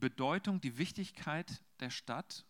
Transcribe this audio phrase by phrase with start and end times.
[0.00, 2.44] Bedeutung, die Wichtigkeit der Stadt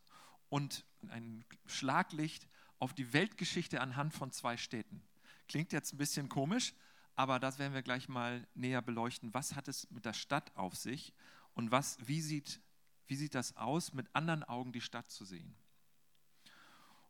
[0.48, 5.02] und ein Schlaglicht auf die Weltgeschichte anhand von zwei Städten.
[5.48, 6.74] Klingt jetzt ein bisschen komisch,
[7.16, 9.34] aber das werden wir gleich mal näher beleuchten.
[9.34, 11.12] Was hat es mit der Stadt auf sich
[11.54, 12.60] und was, wie, sieht,
[13.06, 15.54] wie sieht das aus, mit anderen Augen die Stadt zu sehen?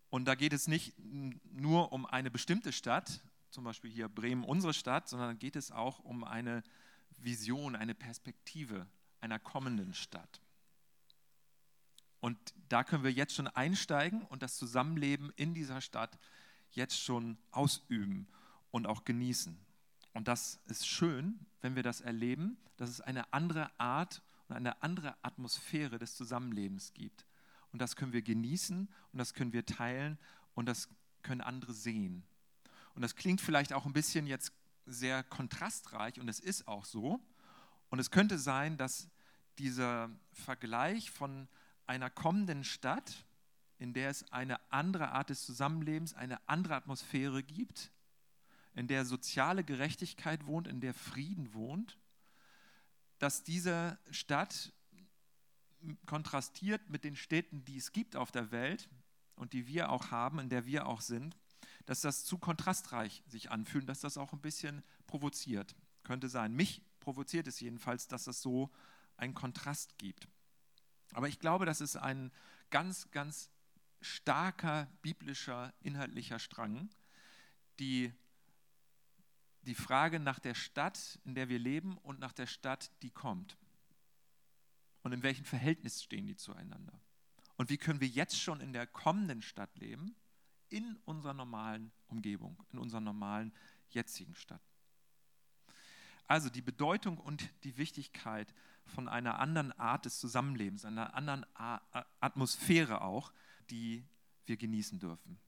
[0.09, 3.21] Und da geht es nicht nur um eine bestimmte Stadt,
[3.51, 6.63] zum Beispiel hier Bremen, unsere Stadt, sondern geht es auch um eine
[7.17, 8.87] Vision, eine Perspektive
[9.21, 10.41] einer kommenden Stadt.
[12.21, 16.19] Und da können wir jetzt schon einsteigen und das Zusammenleben in dieser Stadt
[16.71, 18.29] jetzt schon ausüben
[18.71, 19.59] und auch genießen.
[20.13, 24.83] Und das ist schön, wenn wir das erleben, dass es eine andere Art und eine
[24.83, 27.25] andere Atmosphäre des Zusammenlebens gibt.
[27.73, 30.19] Und das können wir genießen und das können wir teilen
[30.55, 30.89] und das
[31.23, 32.25] können andere sehen.
[32.95, 34.53] Und das klingt vielleicht auch ein bisschen jetzt
[34.87, 37.21] sehr kontrastreich und es ist auch so.
[37.91, 39.09] Und es könnte sein, dass
[39.59, 41.49] dieser Vergleich von
[41.87, 43.27] einer kommenden Stadt,
[43.79, 47.91] in der es eine andere Art des Zusammenlebens, eine andere Atmosphäre gibt,
[48.75, 51.99] in der soziale Gerechtigkeit wohnt, in der Frieden wohnt,
[53.19, 54.73] dass diese Stadt
[56.07, 58.89] kontrastiert mit den Städten, die es gibt auf der Welt
[59.35, 61.37] und die wir auch haben, in der wir auch sind,
[61.87, 65.75] dass das zu kontrastreich sich anfühlt, dass das auch ein bisschen provoziert.
[66.05, 66.55] Könnte sein.
[66.55, 68.71] Mich provoziert es jedenfalls, dass es so
[69.17, 70.29] einen Kontrast gibt.
[71.13, 72.31] Aber ich glaube, das ist ein
[72.71, 73.51] ganz, ganz
[74.01, 76.89] starker biblischer, inhaltlicher Strang,
[77.79, 78.13] die
[79.63, 83.59] die Frage nach der Stadt, in der wir leben und nach der Stadt, die kommt.
[85.03, 86.99] Und in welchem Verhältnis stehen die zueinander?
[87.57, 90.17] Und wie können wir jetzt schon in der kommenden Stadt leben,
[90.71, 93.53] in unserer normalen Umgebung, in unserer normalen
[93.91, 94.63] jetzigen Stadt?
[96.31, 98.55] Also die Bedeutung und die Wichtigkeit
[98.87, 101.45] von einer anderen Art des Zusammenlebens, einer anderen
[102.21, 103.33] Atmosphäre auch,
[103.69, 104.07] die
[104.47, 105.41] wir genießen dürfen.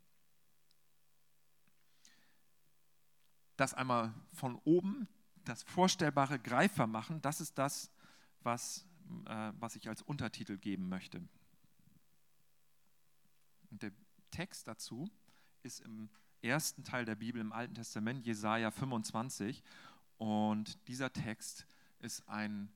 [3.57, 5.07] Das einmal von oben,
[5.45, 7.93] das Vorstellbare greifbar machen, das ist das,
[8.41, 8.85] was,
[9.27, 11.19] äh, was ich als Untertitel geben möchte.
[13.71, 13.93] Und der
[14.33, 15.09] Text dazu
[15.63, 16.11] ist im
[16.43, 19.63] ersten Teil der Bibel im Alten Testament, Jesaja 25.
[20.23, 21.67] Und dieser Text
[21.99, 22.73] ist ein,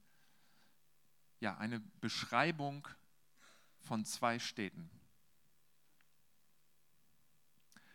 [1.39, 2.89] ja, eine Beschreibung
[3.79, 4.91] von zwei Städten.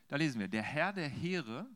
[0.07, 1.69] Da lesen wir, der Herr der Heere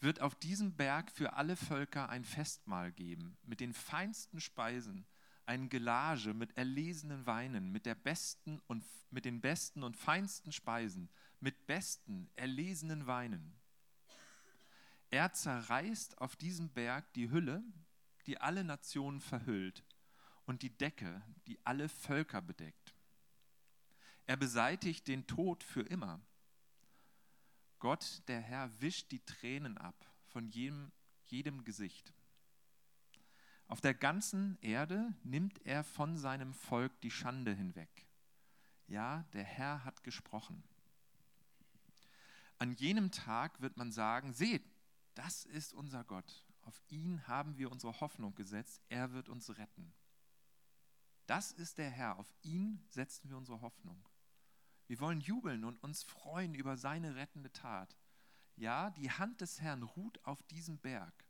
[0.00, 5.06] wird auf diesem Berg für alle Völker ein Festmahl geben, mit den feinsten Speisen,
[5.46, 11.08] ein Gelage mit erlesenen Weinen, mit, der besten und, mit den besten und feinsten Speisen,
[11.40, 13.61] mit besten, erlesenen Weinen.
[15.12, 17.62] Er zerreißt auf diesem Berg die Hülle,
[18.26, 19.84] die alle Nationen verhüllt,
[20.46, 22.94] und die Decke, die alle Völker bedeckt.
[24.24, 26.18] Er beseitigt den Tod für immer.
[27.78, 30.90] Gott, der Herr, wischt die Tränen ab von jedem,
[31.26, 32.14] jedem Gesicht.
[33.68, 38.06] Auf der ganzen Erde nimmt er von seinem Volk die Schande hinweg.
[38.86, 40.64] Ja, der Herr hat gesprochen.
[42.58, 44.71] An jenem Tag wird man sagen, seht,
[45.14, 46.46] das ist unser Gott.
[46.62, 48.82] Auf ihn haben wir unsere Hoffnung gesetzt.
[48.88, 49.92] Er wird uns retten.
[51.26, 52.18] Das ist der Herr.
[52.18, 54.08] Auf ihn setzen wir unsere Hoffnung.
[54.86, 57.96] Wir wollen jubeln und uns freuen über seine rettende Tat.
[58.56, 61.24] Ja, die Hand des Herrn ruht auf diesem Berg.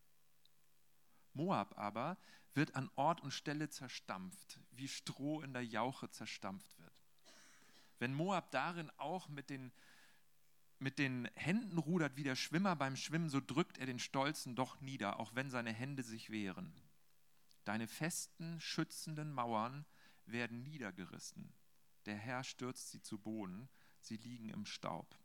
[1.33, 2.19] Moab aber
[2.55, 6.93] wird an Ort und Stelle zerstampft, wie Stroh in der Jauche zerstampft wird.
[7.99, 9.73] Wenn Moab darin auch mit den
[10.83, 14.81] mit den Händen rudert wie der Schwimmer beim Schwimmen, so drückt er den Stolzen doch
[14.81, 16.75] nieder, auch wenn seine Hände sich wehren.
[17.65, 19.87] Deine festen, schützenden Mauern
[20.27, 21.53] werden niedergerissen.
[22.07, 23.69] Der Herr stürzt sie zu Boden,
[24.01, 25.17] sie liegen im Staub.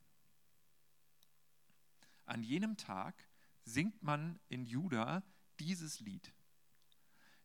[2.25, 3.27] An jenem Tag
[3.65, 5.23] singt man in Juda
[5.59, 6.33] dieses Lied.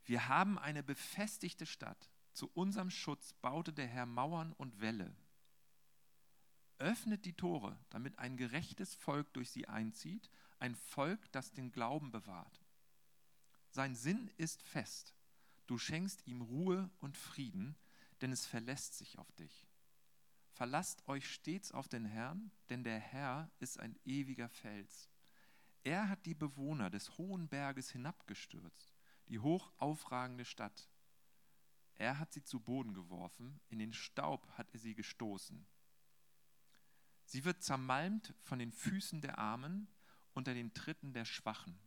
[0.05, 2.11] Wir haben eine befestigte Stadt.
[2.34, 5.14] Zu unserem Schutz baute der Herr Mauern und Wälle
[6.82, 12.11] öffnet die Tore, damit ein gerechtes Volk durch sie einzieht, ein Volk, das den Glauben
[12.11, 12.61] bewahrt.
[13.70, 15.14] Sein Sinn ist fest.
[15.67, 17.76] Du schenkst ihm Ruhe und Frieden,
[18.20, 19.69] denn es verlässt sich auf dich.
[20.50, 25.08] Verlasst euch stets auf den Herrn, denn der Herr ist ein ewiger Fels.
[25.85, 28.93] Er hat die Bewohner des hohen Berges hinabgestürzt,
[29.28, 30.88] die hoch aufragende Stadt.
[31.94, 35.67] Er hat sie zu Boden geworfen, in den Staub hat er sie gestoßen.
[37.32, 39.88] Sie wird zermalmt von den Füßen der Armen
[40.34, 41.81] unter den Tritten der Schwachen.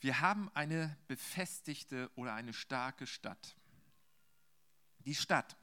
[0.00, 3.56] Wir haben eine befestigte oder eine starke Stadt.
[5.06, 5.56] Die Stadt.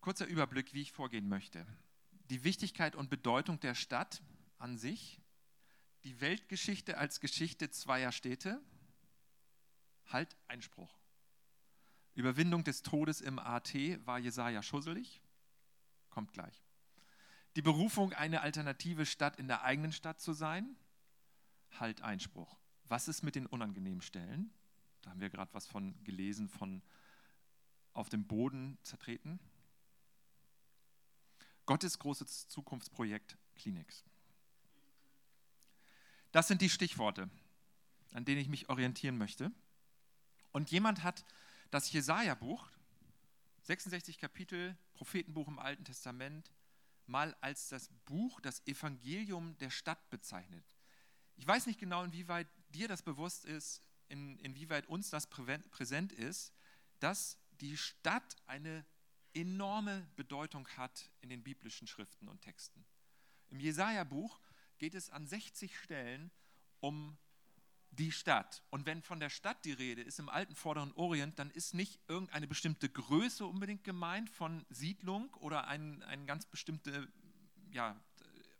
[0.00, 1.66] Kurzer Überblick, wie ich vorgehen möchte.
[2.30, 4.22] Die Wichtigkeit und Bedeutung der Stadt
[4.58, 5.20] an sich,
[6.04, 8.62] die Weltgeschichte als Geschichte zweier Städte,
[10.12, 10.98] halt Einspruch.
[12.14, 13.74] Überwindung des Todes im AT
[14.06, 15.20] war Jesaja schusselig,
[16.10, 16.62] kommt gleich.
[17.56, 20.76] Die Berufung, eine alternative Stadt in der eigenen Stadt zu sein,
[21.78, 22.56] halt Einspruch.
[22.86, 24.52] Was ist mit den unangenehmen Stellen?
[25.02, 26.82] Da haben wir gerade was von gelesen, von
[27.92, 29.38] auf dem Boden zertreten.
[31.66, 34.04] Gottes großes Zukunftsprojekt Kleenex.
[36.32, 37.30] Das sind die Stichworte,
[38.12, 39.52] an denen ich mich orientieren möchte.
[40.54, 41.24] Und jemand hat
[41.72, 42.68] das Jesaja-Buch,
[43.62, 46.52] 66 Kapitel, Prophetenbuch im Alten Testament,
[47.06, 50.64] mal als das Buch, das Evangelium der Stadt bezeichnet.
[51.34, 56.52] Ich weiß nicht genau, inwieweit dir das bewusst ist, in, inwieweit uns das präsent ist,
[57.00, 58.86] dass die Stadt eine
[59.32, 62.86] enorme Bedeutung hat in den biblischen Schriften und Texten.
[63.50, 64.38] Im Jesaja-Buch
[64.78, 66.30] geht es an 60 Stellen
[66.78, 67.18] um
[67.96, 68.62] die Stadt.
[68.70, 72.00] Und wenn von der Stadt die Rede ist im alten Vorderen Orient, dann ist nicht
[72.08, 77.08] irgendeine bestimmte Größe unbedingt gemeint von Siedlung oder ein, eine ganz bestimmte
[77.70, 77.96] ja,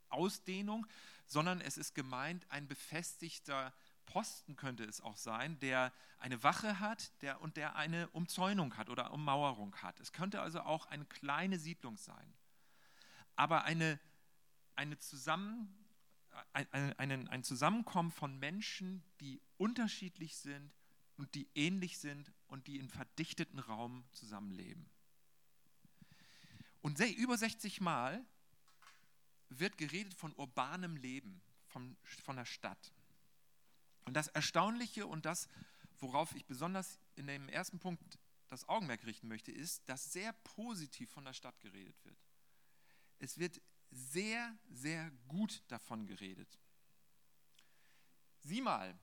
[0.08, 0.86] Ausdehnung,
[1.26, 3.72] sondern es ist gemeint ein befestigter
[4.06, 8.90] Posten könnte es auch sein, der eine Wache hat der, und der eine Umzäunung hat
[8.90, 9.98] oder Ummauerung hat.
[10.00, 12.34] Es könnte also auch eine kleine Siedlung sein.
[13.37, 13.98] Aber eine,
[14.76, 15.83] eine Zusammen,
[16.52, 20.73] ein, ein, Zusammenkommen von Menschen, die unterschiedlich sind
[21.17, 24.88] und die ähnlich sind und die in verdichteten Raum zusammenleben.
[26.81, 28.25] Und über 60 Mal
[29.49, 32.93] wird geredet von urbanem Leben, von, von der Stadt.
[34.05, 35.49] Und das Erstaunliche und das,
[35.99, 38.19] worauf ich besonders in dem ersten Punkt
[38.49, 42.19] das Augenmerk richten möchte, ist, dass sehr positiv von der Stadt geredet wird.
[43.19, 43.61] Es wird
[43.94, 46.58] sehr, sehr gut davon geredet.
[48.43, 48.99] Sieh mal,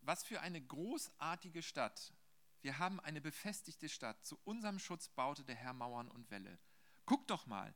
[0.00, 2.12] was für eine großartige Stadt.
[2.60, 4.24] Wir haben eine befestigte Stadt.
[4.24, 6.58] Zu unserem Schutz baute der Herr Mauern und Wälle.
[7.06, 7.74] Guck doch mal,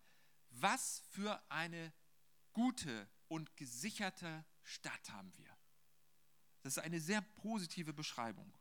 [0.50, 1.92] was für eine
[2.52, 5.56] gute und gesicherte Stadt haben wir.
[6.62, 8.52] Das ist eine sehr positive Beschreibung.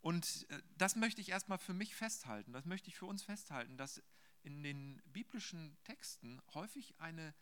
[0.00, 3.76] Und äh, das möchte ich erstmal für mich festhalten, das möchte ich für uns festhalten,
[3.76, 4.02] dass
[4.46, 7.34] in den biblischen Texten häufig eine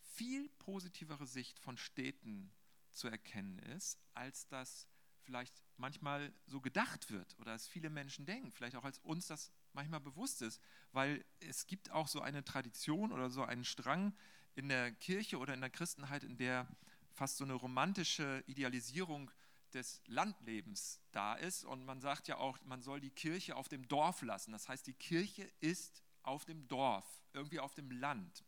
[0.00, 2.52] viel positivere Sicht von Städten
[2.92, 4.88] zu erkennen ist, als das
[5.20, 9.52] vielleicht manchmal so gedacht wird oder als viele Menschen denken, vielleicht auch als uns das
[9.72, 10.60] manchmal bewusst ist,
[10.90, 14.12] weil es gibt auch so eine Tradition oder so einen Strang
[14.56, 16.68] in der Kirche oder in der Christenheit, in der
[17.12, 19.30] fast so eine romantische Idealisierung
[19.72, 21.64] des Landlebens da ist.
[21.64, 24.50] Und man sagt ja auch, man soll die Kirche auf dem Dorf lassen.
[24.50, 28.44] Das heißt, die Kirche ist auf dem Dorf, irgendwie auf dem Land.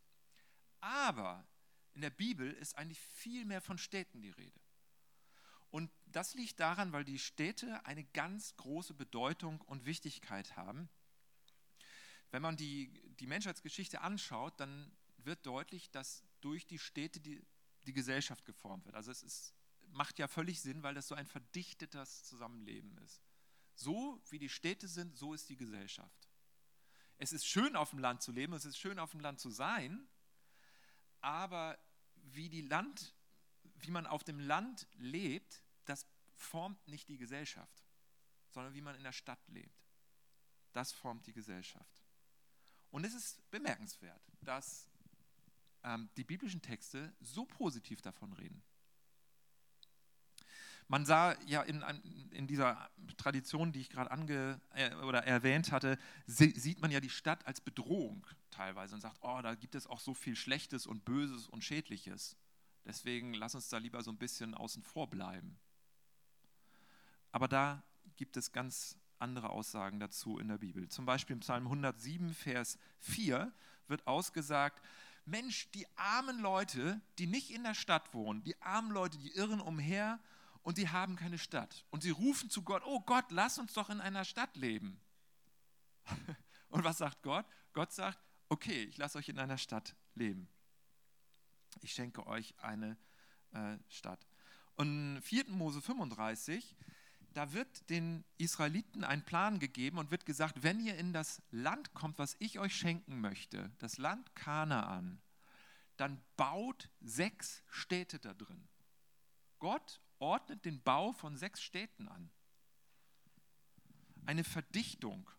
[0.79, 1.47] Aber
[1.93, 4.59] in der Bibel ist eigentlich viel mehr von Städten die Rede.
[5.69, 10.89] Und das liegt daran, weil die Städte eine ganz große Bedeutung und Wichtigkeit haben.
[12.31, 17.45] Wenn man die, die Menschheitsgeschichte anschaut, dann wird deutlich, dass durch die Städte die
[17.87, 18.95] die Gesellschaft geformt wird.
[18.95, 19.53] Also es ist,
[19.87, 23.21] macht ja völlig Sinn, weil das so ein verdichtetes Zusammenleben ist.
[23.75, 26.26] So wie die Städte sind, so ist die Gesellschaft.
[27.17, 29.49] Es ist schön auf dem Land zu leben, es ist schön auf dem Land zu
[29.49, 30.07] sein,
[31.21, 31.77] aber
[32.15, 33.15] wie, die Land,
[33.79, 36.05] wie man auf dem Land lebt, das
[36.35, 37.83] formt nicht die Gesellschaft,
[38.51, 39.87] sondern wie man in der Stadt lebt.
[40.73, 42.03] Das formt die Gesellschaft.
[42.91, 44.87] Und es ist bemerkenswert, dass
[45.83, 48.63] ähm, die biblischen Texte so positiv davon reden.
[50.87, 51.83] Man sah ja in,
[52.31, 57.09] in dieser Tradition, die ich gerade ange äh, oder erwähnt hatte, sieht man ja die
[57.09, 61.03] Stadt als Bedrohung teilweise und sagt, oh, da gibt es auch so viel Schlechtes und
[61.03, 62.37] Böses und Schädliches.
[62.85, 65.59] Deswegen lass uns da lieber so ein bisschen außen vor bleiben.
[67.31, 67.83] Aber da
[68.15, 70.87] gibt es ganz andere Aussagen dazu in der Bibel.
[70.87, 73.51] Zum Beispiel im Psalm 107, Vers 4
[73.87, 74.81] wird ausgesagt,
[75.25, 79.59] Mensch, die armen Leute, die nicht in der Stadt wohnen, die armen Leute, die irren
[79.59, 80.19] umher
[80.67, 81.85] und die haben keine Stadt.
[81.91, 84.99] Und sie rufen zu Gott, oh Gott, lass uns doch in einer Stadt leben.
[86.67, 87.45] Und was sagt Gott?
[87.71, 88.19] Gott sagt,
[88.49, 90.49] okay, ich lasse euch in einer Stadt leben.
[91.79, 92.97] Ich schenke euch eine
[93.53, 94.27] äh, Stadt.
[94.75, 95.45] Und 4.
[95.51, 96.75] Mose 35
[97.31, 101.93] da wird den Israeliten ein Plan gegeben und wird gesagt, wenn ihr in das Land
[101.93, 105.21] kommt, was ich euch schenken möchte, das Land Kanaan,
[105.95, 108.67] dann baut sechs Städte da drin.
[109.59, 112.29] Gott ordnet den Bau von sechs Städten an.
[114.25, 115.29] Eine Verdichtung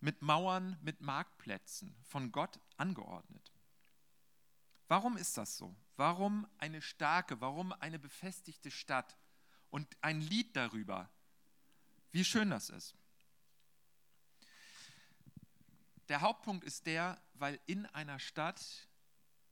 [0.00, 3.52] mit Mauern, mit Marktplätzen, von Gott angeordnet.
[4.88, 5.74] Warum ist das so?
[5.96, 9.16] Warum eine starke, warum eine befestigte Stadt
[9.70, 11.10] und ein Lied darüber?
[12.12, 12.94] Wie schön das ist.
[16.08, 18.88] Der Hauptpunkt ist der, weil in einer Stadt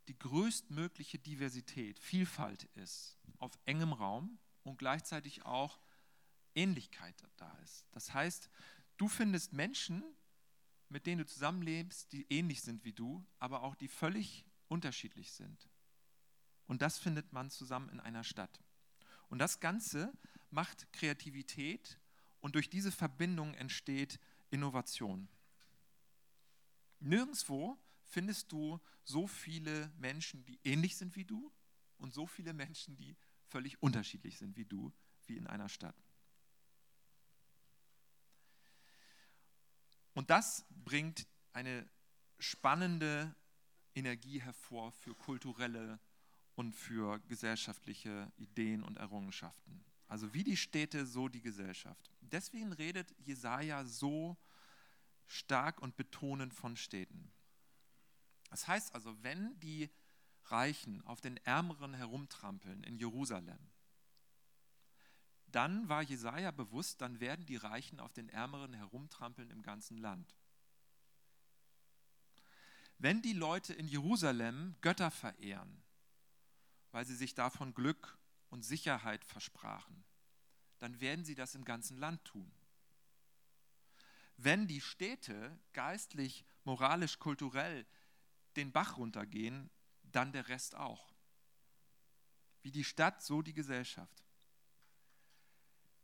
[0.09, 5.79] die größtmögliche Diversität, Vielfalt ist, auf engem Raum und gleichzeitig auch
[6.55, 7.87] Ähnlichkeit da ist.
[7.93, 8.51] Das heißt,
[8.97, 10.03] du findest Menschen,
[10.89, 15.69] mit denen du zusammenlebst, die ähnlich sind wie du, aber auch die völlig unterschiedlich sind.
[16.67, 18.61] Und das findet man zusammen in einer Stadt.
[19.29, 20.13] Und das Ganze
[20.51, 21.99] macht Kreativität
[22.41, 25.29] und durch diese Verbindung entsteht Innovation.
[27.01, 27.79] Nirgendwo
[28.13, 31.51] findest du so viele Menschen, die ähnlich sind wie du
[31.97, 33.17] und so viele Menschen, die
[33.49, 34.93] völlig unterschiedlich sind wie du,
[35.27, 35.97] wie in einer Stadt.
[40.13, 41.89] Und das bringt eine
[42.39, 43.35] spannende
[43.95, 45.99] Energie hervor für kulturelle
[46.55, 49.85] und für gesellschaftliche Ideen und Errungenschaften.
[50.07, 52.11] Also wie die Städte, so die Gesellschaft.
[52.21, 54.37] Deswegen redet Jesaja so
[55.27, 57.33] stark und betonend von Städten.
[58.53, 59.89] Das heißt also, wenn die
[60.45, 63.71] Reichen auf den Ärmeren herumtrampeln in Jerusalem,
[65.47, 70.37] dann war Jesaja bewusst, dann werden die Reichen auf den Ärmeren herumtrampeln im ganzen Land.
[72.99, 75.83] Wenn die Leute in Jerusalem Götter verehren,
[76.91, 78.19] weil sie sich davon Glück
[78.51, 80.05] und Sicherheit versprachen,
[80.79, 82.53] dann werden sie das im ganzen Land tun.
[84.37, 87.87] Wenn die Städte geistlich, moralisch, kulturell
[88.57, 89.71] den Bach runtergehen,
[90.03, 91.13] dann der Rest auch.
[92.63, 94.23] Wie die Stadt, so die Gesellschaft.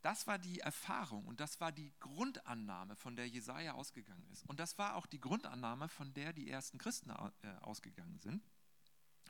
[0.01, 4.45] Das war die Erfahrung und das war die Grundannahme, von der Jesaja ausgegangen ist.
[4.47, 8.41] Und das war auch die Grundannahme, von der die ersten Christen äh, ausgegangen sind.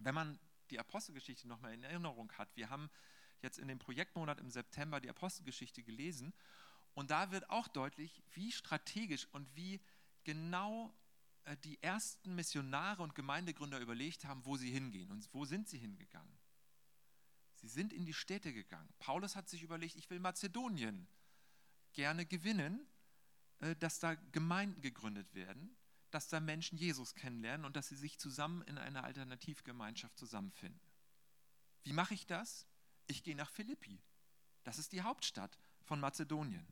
[0.01, 2.89] Wenn man die Apostelgeschichte nochmal in Erinnerung hat, wir haben
[3.41, 6.33] jetzt in dem Projektmonat im September die Apostelgeschichte gelesen
[6.93, 9.81] und da wird auch deutlich, wie strategisch und wie
[10.23, 10.93] genau
[11.63, 15.11] die ersten Missionare und Gemeindegründer überlegt haben, wo sie hingehen.
[15.11, 16.37] Und wo sind sie hingegangen?
[17.55, 18.93] Sie sind in die Städte gegangen.
[18.99, 21.07] Paulus hat sich überlegt, ich will Mazedonien
[21.93, 22.87] gerne gewinnen,
[23.59, 25.75] äh, dass da Gemeinden gegründet werden,
[26.11, 30.79] dass da Menschen Jesus kennenlernen und dass sie sich zusammen in einer Alternativgemeinschaft zusammenfinden.
[31.83, 32.65] Wie mache ich das?
[33.07, 34.01] Ich gehe nach Philippi.
[34.63, 36.67] Das ist die Hauptstadt von Mazedonien.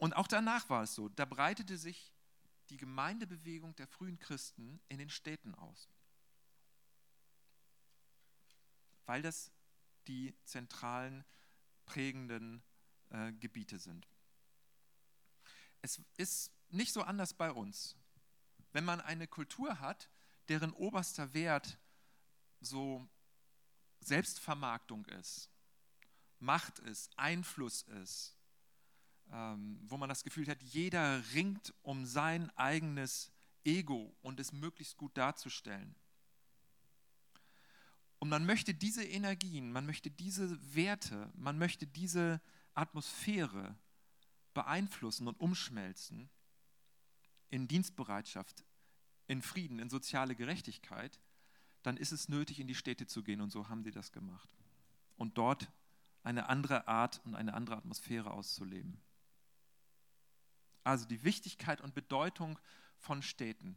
[0.00, 2.14] Und auch danach war es so, da breitete sich
[2.70, 5.90] die Gemeindebewegung der frühen Christen in den Städten aus,
[9.04, 9.52] weil das
[10.06, 11.22] die zentralen,
[11.84, 12.62] prägenden
[13.10, 14.08] äh, Gebiete sind.
[15.82, 17.94] Es ist nicht so anders bei uns.
[18.72, 20.08] Wenn man eine Kultur hat,
[20.48, 21.78] deren oberster Wert
[22.62, 23.06] so
[24.00, 25.50] Selbstvermarktung ist,
[26.38, 28.39] Macht ist, Einfluss ist,
[29.30, 33.30] wo man das Gefühl hat, jeder ringt um sein eigenes
[33.64, 35.94] Ego und es möglichst gut darzustellen.
[38.18, 42.40] Und man möchte diese Energien, man möchte diese Werte, man möchte diese
[42.74, 43.76] Atmosphäre
[44.52, 46.28] beeinflussen und umschmelzen
[47.48, 48.64] in Dienstbereitschaft,
[49.26, 51.20] in Frieden, in soziale Gerechtigkeit,
[51.82, 53.40] dann ist es nötig, in die Städte zu gehen.
[53.40, 54.50] Und so haben sie das gemacht.
[55.16, 55.70] Und dort
[56.22, 59.00] eine andere Art und eine andere Atmosphäre auszuleben.
[60.84, 62.58] Also die Wichtigkeit und Bedeutung
[62.98, 63.76] von Städten.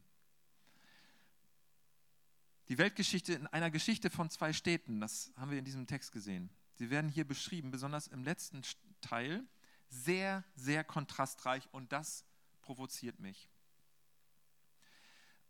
[2.69, 6.49] Die Weltgeschichte in einer Geschichte von zwei Städten, das haben wir in diesem Text gesehen.
[6.75, 8.61] Sie werden hier beschrieben, besonders im letzten
[9.01, 9.45] Teil,
[9.89, 12.25] sehr, sehr kontrastreich und das
[12.61, 13.49] provoziert mich.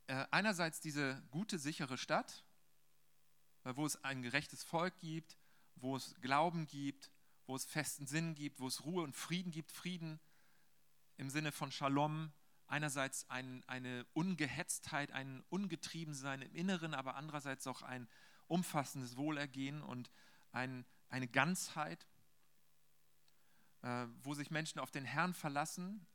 [0.07, 2.43] Äh, einerseits diese gute, sichere Stadt,
[3.63, 5.37] wo es ein gerechtes Volk gibt,
[5.75, 7.09] wo es Glauben gibt,
[7.45, 10.19] wo es festen Sinn gibt, wo es Ruhe und Frieden gibt, Frieden
[11.17, 12.31] im Sinne von Shalom,
[12.67, 18.07] einerseits ein, eine Ungehetztheit, ein Ungetriebensein im Inneren, aber andererseits auch ein
[18.47, 20.11] umfassendes Wohlergehen und
[20.51, 22.07] ein, eine Ganzheit,
[23.81, 26.05] äh, wo sich Menschen auf den Herrn verlassen,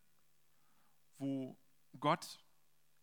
[1.18, 1.58] wo
[1.98, 2.38] Gott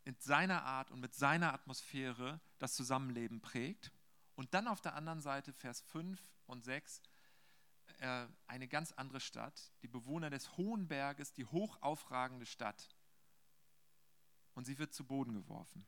[0.06, 3.92] mit seiner Art und mit seiner Atmosphäre das Zusammenleben prägt.
[4.36, 7.02] Und dann auf der anderen Seite Vers 5 und 6
[8.00, 12.90] äh, eine ganz andere Stadt, die Bewohner des hohen Berges, die hoch aufragende Stadt.
[14.54, 15.86] Und sie wird zu Boden geworfen.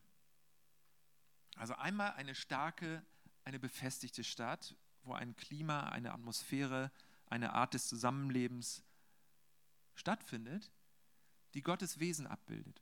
[1.56, 3.04] Also einmal eine starke,
[3.44, 6.92] eine befestigte Stadt, wo ein Klima, eine Atmosphäre,
[7.26, 8.84] eine Art des Zusammenlebens
[9.96, 10.72] stattfindet,
[11.54, 12.82] die Gottes Wesen abbildet,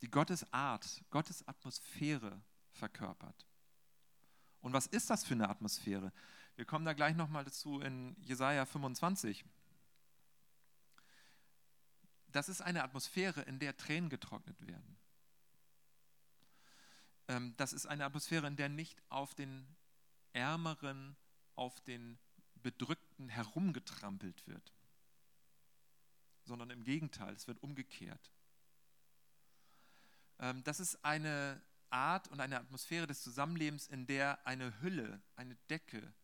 [0.00, 2.40] die Gottes Art, Gottes Atmosphäre
[2.72, 3.46] verkörpert.
[4.60, 6.12] Und was ist das für eine Atmosphäre?
[6.56, 9.44] Wir kommen da gleich nochmal dazu in Jesaja 25.
[12.28, 14.96] Das ist eine Atmosphäre, in der Tränen getrocknet werden.
[17.28, 19.66] Ähm, das ist eine Atmosphäre, in der nicht auf den
[20.32, 21.16] Ärmeren,
[21.56, 22.18] auf den
[22.62, 24.72] Bedrückten herumgetrampelt wird,
[26.44, 28.32] sondern im Gegenteil, es wird umgekehrt.
[30.38, 35.54] Ähm, das ist eine Art und eine Atmosphäre des Zusammenlebens, in der eine Hülle, eine
[35.68, 36.14] Decke,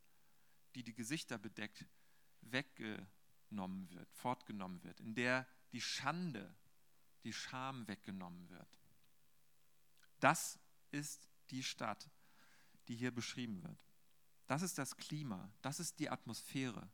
[0.74, 1.86] die die Gesichter bedeckt,
[2.40, 6.54] weggenommen wird, fortgenommen wird, in der die Schande,
[7.24, 8.78] die Scham weggenommen wird.
[10.20, 10.58] Das
[10.90, 12.10] ist die Stadt,
[12.88, 13.84] die hier beschrieben wird.
[14.46, 16.88] Das ist das Klima, das ist die Atmosphäre.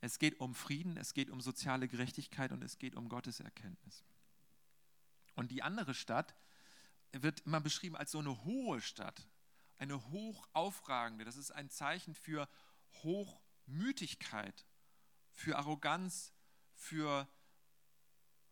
[0.00, 4.04] Es geht um Frieden, es geht um soziale Gerechtigkeit und es geht um Gottes Erkenntnis.
[5.34, 6.34] Und die andere Stadt
[7.12, 9.28] wird immer beschrieben als so eine hohe Stadt,
[9.78, 11.24] eine hochaufragende.
[11.24, 12.48] Das ist ein Zeichen für
[13.02, 14.66] Hochmütigkeit,
[15.32, 16.32] für Arroganz,
[16.74, 17.28] für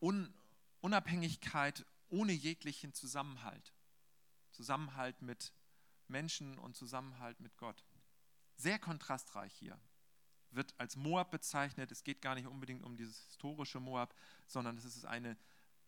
[0.00, 0.32] Un
[0.80, 3.72] Unabhängigkeit ohne jeglichen Zusammenhalt.
[4.52, 5.52] Zusammenhalt mit
[6.06, 7.84] Menschen und Zusammenhalt mit Gott.
[8.56, 9.80] Sehr kontrastreich hier.
[10.50, 11.90] Wird als Moab bezeichnet.
[11.90, 14.14] Es geht gar nicht unbedingt um dieses historische Moab,
[14.46, 15.36] sondern es ist eine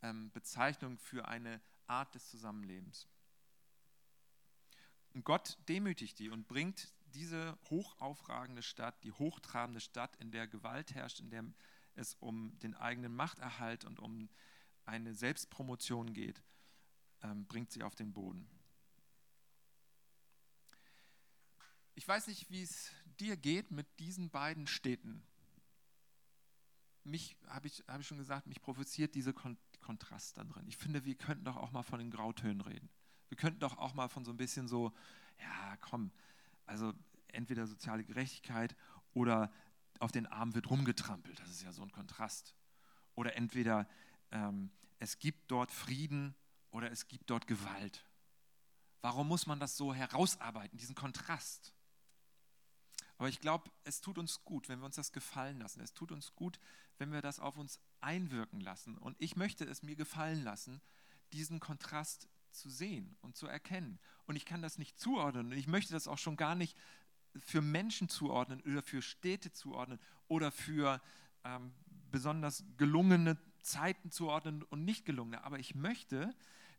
[0.02, 3.06] ähm, Bezeichnung für eine Art des Zusammenlebens.
[5.14, 10.94] Und Gott demütigt die und bringt diese hochaufragende Stadt, die hochtrabende Stadt, in der Gewalt
[10.94, 11.44] herrscht, in der
[11.94, 14.28] es um den eigenen Machterhalt und um
[14.84, 16.42] eine Selbstpromotion geht,
[17.22, 18.48] ähm, bringt sie auf den Boden.
[21.94, 25.22] Ich weiß nicht, wie es dir geht mit diesen beiden Städten.
[27.02, 30.66] Mich, habe ich, hab ich schon gesagt, mich provoziert dieser Kon Kontrast da drin.
[30.68, 32.90] Ich finde, wir könnten doch auch mal von den Grautönen reden.
[33.28, 34.92] Wir könnten doch auch mal von so ein bisschen so,
[35.40, 36.10] ja, komm,
[36.66, 36.92] also
[37.28, 38.76] entweder soziale Gerechtigkeit
[39.14, 39.52] oder
[40.00, 41.38] auf den Arm wird rumgetrampelt.
[41.40, 42.54] Das ist ja so ein Kontrast.
[43.14, 43.88] Oder entweder
[44.30, 46.34] ähm, es gibt dort Frieden
[46.70, 48.04] oder es gibt dort Gewalt.
[49.00, 51.72] Warum muss man das so herausarbeiten, diesen Kontrast?
[53.16, 55.80] Aber ich glaube, es tut uns gut, wenn wir uns das gefallen lassen.
[55.80, 56.60] Es tut uns gut,
[56.98, 58.96] wenn wir das auf uns einwirken lassen.
[58.96, 60.80] Und ich möchte es mir gefallen lassen,
[61.32, 63.98] diesen Kontrast zu sehen und zu erkennen.
[64.26, 65.46] Und ich kann das nicht zuordnen.
[65.46, 66.76] Und ich möchte das auch schon gar nicht
[67.40, 71.00] für Menschen zuordnen oder für Städte zuordnen oder für
[71.44, 71.72] ähm,
[72.10, 75.44] besonders gelungene Zeiten zuordnen und nicht gelungene.
[75.44, 76.34] Aber ich möchte,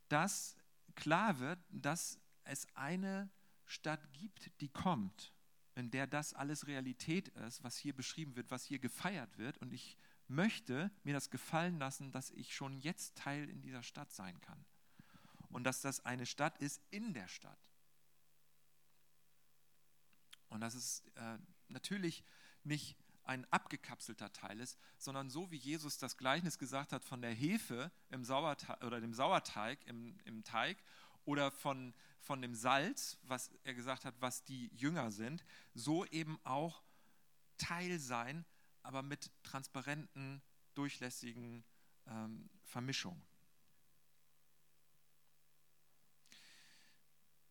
[0.07, 0.55] dass
[0.95, 3.29] klar wird, dass es eine
[3.65, 5.33] Stadt gibt, die kommt
[5.79, 9.57] in der das alles Realität ist, was hier beschrieben wird, was hier gefeiert wird.
[9.59, 14.11] Und ich möchte mir das gefallen lassen, dass ich schon jetzt Teil in dieser Stadt
[14.11, 14.63] sein kann.
[15.49, 17.59] Und dass das eine Stadt ist in der Stadt.
[20.49, 22.23] Und dass es äh, natürlich
[22.63, 27.33] nicht ein abgekapselter Teil ist, sondern so wie Jesus das Gleichnis gesagt hat von der
[27.33, 30.77] Hefe im Sauerteig oder dem Sauerteig im, im Teig
[31.25, 36.39] oder von, von dem Salz, was er gesagt hat, was die Jünger sind, so eben
[36.43, 36.81] auch
[37.57, 38.45] Teil sein,
[38.81, 40.41] aber mit transparenten,
[40.73, 41.63] durchlässigen
[42.07, 43.21] ähm, Vermischungen.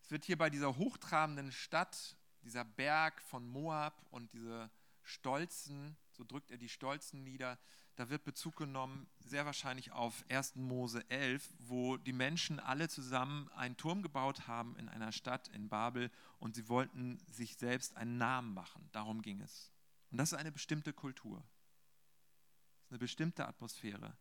[0.09, 4.71] Es wird hier bei dieser hochtrabenden Stadt, dieser Berg von Moab und diese
[5.03, 7.59] Stolzen, so drückt er die Stolzen nieder,
[7.95, 10.55] da wird Bezug genommen, sehr wahrscheinlich auf 1.
[10.55, 15.69] Mose 11, wo die Menschen alle zusammen einen Turm gebaut haben in einer Stadt in
[15.69, 18.89] Babel und sie wollten sich selbst einen Namen machen.
[18.91, 19.71] Darum ging es.
[20.09, 21.37] Und das ist eine bestimmte Kultur.
[21.37, 24.17] Das ist eine bestimmte Atmosphäre.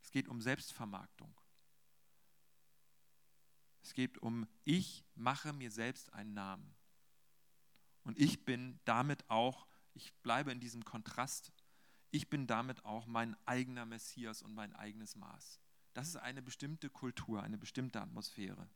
[0.00, 1.34] Es geht um Selbstvermarktung.
[3.84, 6.74] Es geht um, ich mache mir selbst einen Namen.
[8.02, 11.52] Und ich bin damit auch, ich bleibe in diesem Kontrast
[12.14, 15.58] ich bin damit auch mein eigener Messias und mein eigenes Maß.
[15.94, 18.68] Das ist eine bestimmte Kultur, eine bestimmte Atmosphäre.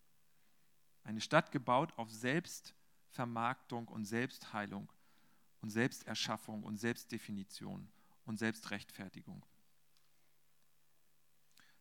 [1.05, 4.93] Eine Stadt gebaut auf Selbstvermarktung und Selbstheilung
[5.61, 7.89] und Selbsterschaffung und Selbstdefinition
[8.25, 9.47] und Selbstrechtfertigung.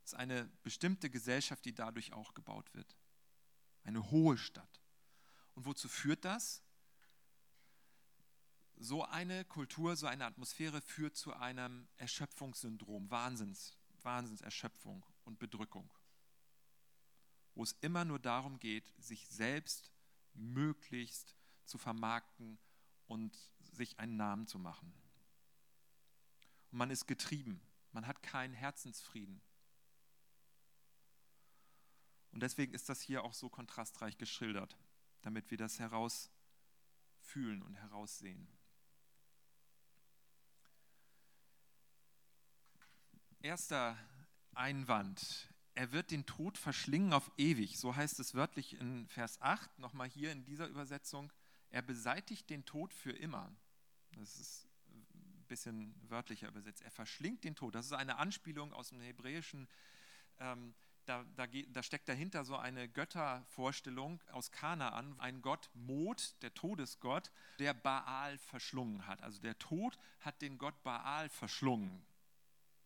[0.03, 2.95] Es ist eine bestimmte Gesellschaft, die dadurch auch gebaut wird.
[3.87, 4.81] Eine hohe Stadt.
[5.55, 6.61] Und wozu führt das?
[8.79, 15.89] so eine Kultur, so eine Atmosphäre führt zu einem Erschöpfungssyndrom, Wahnsinns, Wahnsinnserschöpfung und Bedrückung.
[17.55, 19.91] wo es immer nur darum geht, sich selbst
[20.35, 22.59] möglichst zu vermarkten
[23.07, 24.93] und sich einen Namen zu machen.
[26.71, 27.59] Und man ist getrieben,
[27.93, 29.41] man hat keinen Herzensfrieden.
[32.37, 34.77] Und deswegen ist das hier auch so kontrastreich geschildert,
[35.23, 38.47] damit wir das herausfühlen und heraussehen.
[43.39, 43.97] Erster
[44.53, 45.51] Einwand.
[45.73, 47.79] Er wird den Tod verschlingen auf ewig.
[47.79, 51.33] So heißt es wörtlich in Vers 8, nochmal hier in dieser Übersetzung.
[51.71, 53.51] Er beseitigt den Tod für immer.
[54.11, 56.83] Das ist ein bisschen wörtlicher übersetzt.
[56.83, 57.73] Er verschlingt den Tod.
[57.73, 59.67] Das ist eine Anspielung aus dem Hebräischen.
[60.37, 60.75] Ähm,
[61.07, 67.31] da, da, da, steckt dahinter so eine Göttervorstellung aus Kanaan, ein Gott Mod, der Todesgott,
[67.59, 69.23] der Baal verschlungen hat.
[69.23, 72.05] Also der Tod hat den Gott Baal verschlungen.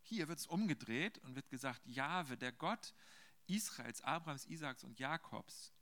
[0.04, 2.94] Hier wird es umgedreht und wird gesagt, Jahwe, der Gott
[3.48, 5.74] Israels, Abrahams, Isaaks und Jakobs,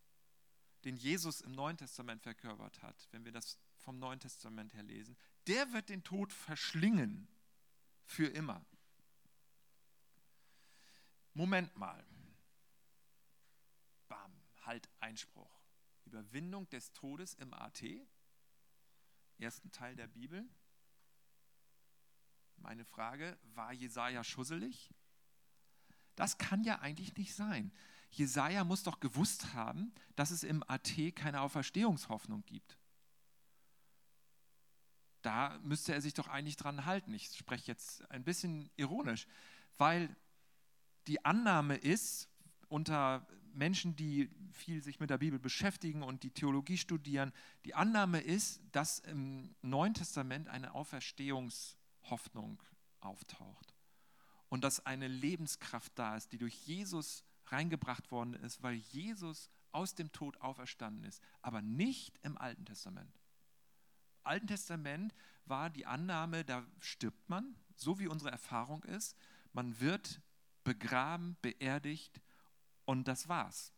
[0.86, 5.18] den Jesus im Neuen Testament verkörpert hat, wenn wir das vom Neuen Testament her lesen,
[5.48, 7.28] der wird den Tod verschlingen
[8.06, 8.66] für immer.
[11.34, 12.06] Moment mal.
[14.62, 15.60] Halt Einspruch.
[16.06, 17.84] Überwindung des Todes im AT,
[19.38, 20.48] ersten Teil der Bibel.
[22.58, 24.94] Meine Frage, war Jesaja schusselig?
[26.16, 27.72] Das kann ja eigentlich nicht sein.
[28.12, 32.78] Jesaja muss doch gewusst haben, dass es im AT keine Auferstehungshoffnung gibt.
[35.22, 37.14] Da müsste er sich doch eigentlich dran halten.
[37.14, 39.28] Ich spreche jetzt ein bisschen ironisch,
[39.78, 40.16] weil
[41.08, 42.30] die Annahme ist,
[42.70, 47.34] unter Menschen, die viel sich mit der Bibel beschäftigen und die Theologie studieren,
[47.66, 51.80] die Annahme ist, dass im Neuen Testament eine Auferstehungshoffnung
[52.10, 52.62] Hoffnung
[53.00, 53.74] auftaucht.
[54.50, 59.96] Und dass eine Lebenskraft da ist, die durch Jesus reingebracht worden ist, weil Jesus aus
[59.96, 63.16] dem Tod auferstanden ist, aber nicht im Alten Testament.
[64.20, 65.14] Im Alten Testament
[65.46, 69.16] war die Annahme, da stirbt man, so wie unsere Erfahrung ist,
[69.54, 70.22] man wird
[70.64, 72.22] begraben, beerdigt
[72.90, 73.72] und das war's.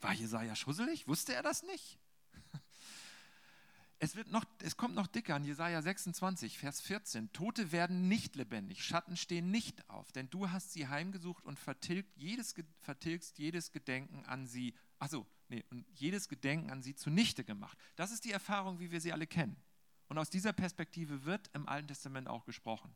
[0.00, 1.06] War Jesaja schusselig?
[1.06, 1.98] Wusste er das nicht?
[4.00, 7.32] Es, wird noch, es kommt noch dicker in Jesaja 26, Vers 14.
[7.32, 12.16] Tote werden nicht lebendig, Schatten stehen nicht auf, denn du hast sie heimgesucht und vertilgt
[12.16, 14.72] jedes, vertilgst jedes Gedenken an sie.
[15.00, 17.76] Achso, nee, und jedes Gedenken an sie zunichte gemacht.
[17.96, 19.56] Das ist die Erfahrung, wie wir sie alle kennen.
[20.06, 22.94] Und aus dieser Perspektive wird im Alten Testament auch gesprochen.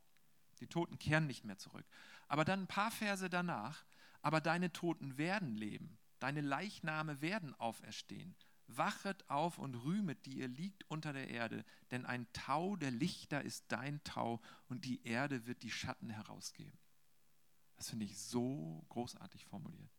[0.60, 1.84] Die Toten kehren nicht mehr zurück.
[2.28, 3.84] Aber dann ein paar Verse danach,
[4.22, 8.34] aber deine Toten werden leben, deine Leichname werden auferstehen
[8.76, 13.42] Wachet auf und rühmet, die ihr liegt unter der Erde, denn ein Tau der Lichter
[13.42, 16.78] ist dein Tau und die Erde wird die Schatten herausgeben.
[17.76, 19.90] Das finde ich so großartig formuliert.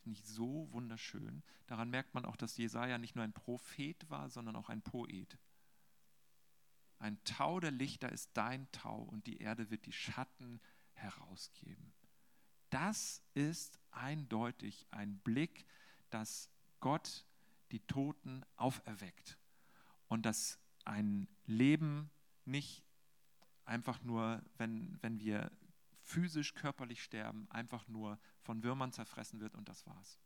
[0.00, 1.42] Finde ich so wunderschön.
[1.66, 5.38] Daran merkt man auch, dass Jesaja nicht nur ein Prophet war, sondern auch ein Poet.
[6.98, 10.60] Ein Tau der Lichter ist dein Tau und die Erde wird die Schatten
[10.94, 11.92] herausgeben.
[12.76, 15.64] Das ist eindeutig ein Blick,
[16.10, 17.24] dass Gott
[17.70, 19.38] die Toten auferweckt
[20.08, 22.10] und dass ein Leben
[22.44, 22.84] nicht
[23.64, 25.50] einfach nur, wenn, wenn wir
[26.02, 30.20] physisch, körperlich sterben, einfach nur von Würmern zerfressen wird und das war's.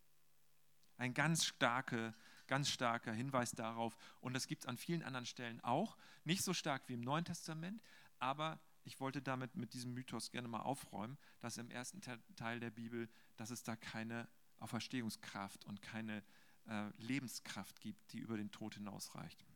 [0.97, 2.17] Ein ganz, starke,
[2.49, 6.53] ganz starker Hinweis darauf und das gibt es an vielen anderen Stellen auch, nicht so
[6.53, 7.81] stark wie im Neuen Testament,
[8.19, 8.59] aber
[8.91, 12.01] ich wollte damit mit diesem Mythos gerne mal aufräumen, dass im ersten
[12.35, 14.27] Teil der Bibel, dass es da keine
[14.59, 16.25] Auferstehungskraft und keine
[16.67, 19.47] äh, Lebenskraft gibt, die über den Tod hinausreicht.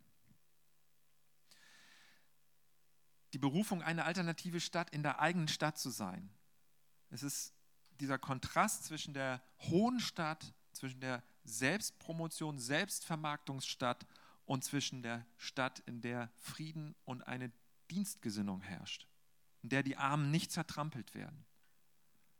[3.32, 6.30] Die Berufung, eine alternative Stadt in der eigenen Stadt zu sein.
[7.10, 7.52] Es ist
[7.98, 14.06] dieser Kontrast zwischen der hohen Stadt, zwischen der Selbstpromotion, Selbstvermarktungsstadt
[14.44, 17.50] und zwischen der Stadt, in der Frieden und eine
[17.90, 19.08] Dienstgesinnung herrscht,
[19.64, 21.46] in der die Armen nicht zertrampelt werden,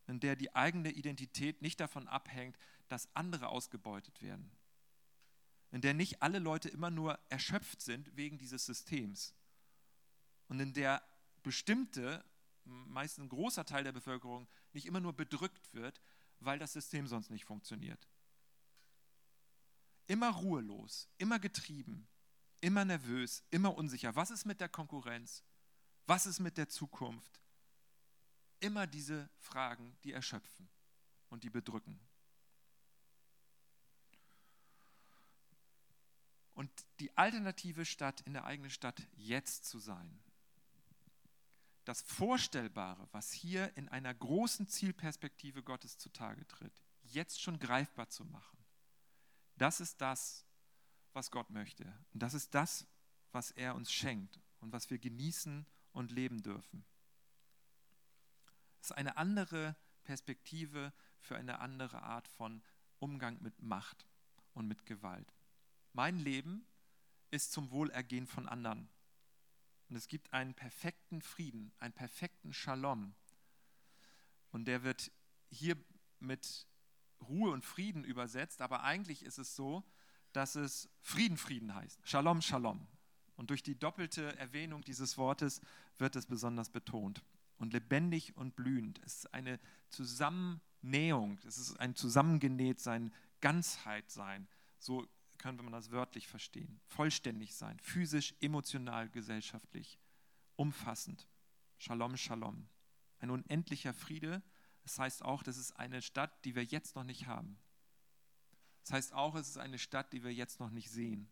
[0.06, 2.58] in der die eigene Identität nicht davon abhängt,
[2.88, 4.52] dass andere ausgebeutet werden.
[5.70, 9.34] In der nicht alle Leute immer nur erschöpft sind wegen dieses Systems.
[10.48, 11.02] Und in der
[11.42, 12.22] bestimmte,
[12.64, 16.02] meist ein großer Teil der Bevölkerung, nicht immer nur bedrückt wird,
[16.40, 18.06] weil das System sonst nicht funktioniert.
[20.08, 22.06] Immer ruhelos, immer getrieben,
[22.60, 24.14] immer nervös, immer unsicher.
[24.14, 25.42] Was ist mit der Konkurrenz?
[26.06, 27.40] Was ist mit der Zukunft?
[28.60, 30.68] Immer diese Fragen, die erschöpfen
[31.28, 32.00] und die bedrücken.
[36.54, 40.20] und die alternative Stadt in der eigenen Stadt jetzt zu sein.
[41.84, 46.82] Das Vorstellbare, was hier in einer großen Zielperspektive Gottes zutage tritt.
[47.02, 48.56] jetzt schon greifbar zu machen.
[49.56, 50.46] Das ist das,
[51.12, 51.84] was Gott möchte.
[52.14, 52.86] Und das ist das,
[53.30, 56.84] was er uns schenkt und was wir genießen und leben dürfen.
[58.80, 62.62] Es ist eine andere Perspektive für eine andere Art von
[62.98, 64.06] Umgang mit Macht
[64.52, 65.32] und mit Gewalt.
[65.94, 66.66] Mein Leben
[67.30, 68.88] ist zum Wohlergehen von anderen.
[69.88, 73.14] Und es gibt einen perfekten Frieden, einen perfekten Shalom.
[74.50, 75.10] Und der wird
[75.50, 75.76] hier
[76.18, 76.66] mit
[77.20, 79.84] Ruhe und Frieden übersetzt, aber eigentlich ist es so,
[80.32, 82.00] dass es Frieden, Frieden heißt.
[82.06, 82.86] Shalom, Shalom.
[83.36, 85.60] Und durch die doppelte Erwähnung dieses Wortes
[85.98, 87.22] wird es besonders betont.
[87.58, 89.00] Und lebendig und blühend.
[89.04, 94.48] Es ist eine Zusammennähung, es ist ein zusammengenäht sein, Ganzheit sein.
[94.78, 95.06] So
[95.38, 96.80] können wir das wörtlich verstehen.
[96.86, 99.98] Vollständig sein, physisch, emotional, gesellschaftlich,
[100.56, 101.28] umfassend.
[101.78, 102.66] Shalom, Shalom.
[103.20, 104.42] Ein unendlicher Friede.
[104.82, 107.58] Das heißt auch, das ist eine Stadt, die wir jetzt noch nicht haben.
[108.82, 111.28] Das heißt auch, es ist eine Stadt, die wir jetzt noch nicht sehen.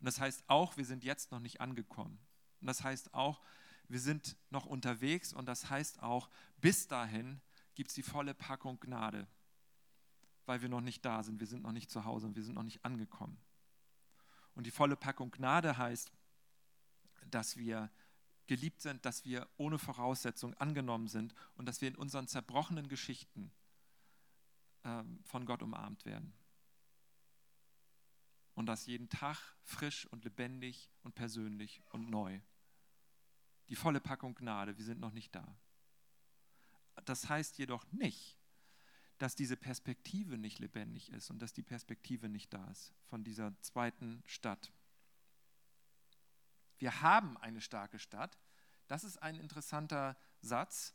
[0.00, 2.18] Und das heißt auch, wir sind jetzt noch nicht angekommen.
[2.60, 3.40] Und das heißt auch,
[3.88, 5.32] wir sind noch unterwegs.
[5.32, 6.28] Und das heißt auch,
[6.58, 7.40] bis dahin
[7.74, 9.26] gibt es die volle Packung Gnade,
[10.44, 11.40] weil wir noch nicht da sind.
[11.40, 13.38] Wir sind noch nicht zu Hause und wir sind noch nicht angekommen.
[14.54, 16.10] Und die volle Packung Gnade heißt,
[17.30, 17.90] dass wir
[18.46, 23.50] geliebt sind, dass wir ohne Voraussetzung angenommen sind und dass wir in unseren zerbrochenen Geschichten
[24.84, 26.32] äh, von Gott umarmt werden
[28.56, 32.40] und das jeden Tag frisch und lebendig und persönlich und neu.
[33.68, 35.56] Die volle Packung Gnade, wir sind noch nicht da.
[37.04, 38.38] Das heißt jedoch nicht,
[39.18, 43.60] dass diese Perspektive nicht lebendig ist und dass die Perspektive nicht da ist von dieser
[43.60, 44.72] zweiten Stadt.
[46.78, 48.38] Wir haben eine starke Stadt.
[48.88, 50.94] Das ist ein interessanter Satz.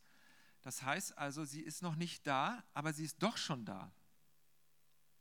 [0.62, 3.92] Das heißt also, sie ist noch nicht da, aber sie ist doch schon da.